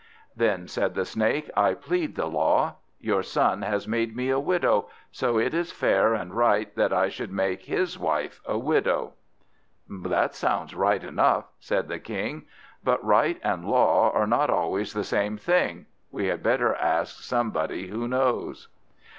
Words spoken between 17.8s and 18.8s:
who knows."